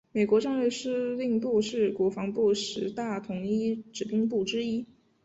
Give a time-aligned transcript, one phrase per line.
[0.13, 4.87] 美国战略司令部是国防部十大统一指挥部之一。